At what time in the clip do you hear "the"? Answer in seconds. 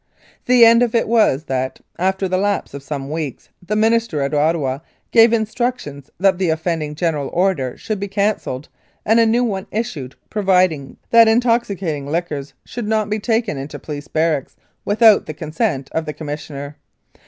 0.47-0.65, 2.27-2.39, 3.63-3.75, 6.39-6.49, 15.27-15.35, 16.07-16.13